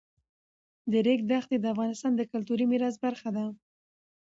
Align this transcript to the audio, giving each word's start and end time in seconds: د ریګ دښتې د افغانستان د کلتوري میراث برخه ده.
د 0.91 0.93
ریګ 1.05 1.19
دښتې 1.31 1.57
د 1.59 1.65
افغانستان 1.73 2.11
د 2.15 2.21
کلتوري 2.31 2.65
میراث 2.71 2.95
برخه 3.05 3.29
ده. 3.35 3.45